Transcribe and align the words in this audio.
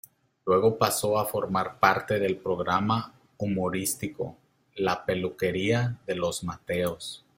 Luego 0.47 0.79
pasó 0.79 1.19
a 1.19 1.25
formar 1.27 1.77
parte 1.77 2.17
del 2.17 2.35
programa 2.37 3.13
humorístico 3.37 4.35
"La 4.73 5.05
peluquería 5.05 5.99
de 6.07 6.15
los 6.15 6.43
Mateos". 6.43 7.23